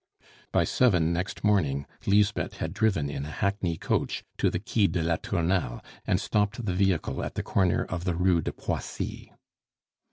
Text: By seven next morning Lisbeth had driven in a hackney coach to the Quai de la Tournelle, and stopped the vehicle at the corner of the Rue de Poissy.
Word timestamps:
By 0.51 0.63
seven 0.63 1.13
next 1.13 1.43
morning 1.43 1.85
Lisbeth 2.07 2.55
had 2.57 2.73
driven 2.73 3.07
in 3.07 3.23
a 3.23 3.29
hackney 3.29 3.77
coach 3.77 4.23
to 4.39 4.49
the 4.49 4.57
Quai 4.59 4.87
de 4.87 5.03
la 5.03 5.17
Tournelle, 5.17 5.83
and 6.07 6.19
stopped 6.19 6.65
the 6.65 6.73
vehicle 6.73 7.23
at 7.23 7.35
the 7.35 7.43
corner 7.43 7.85
of 7.85 8.03
the 8.03 8.15
Rue 8.15 8.41
de 8.41 8.51
Poissy. 8.51 9.31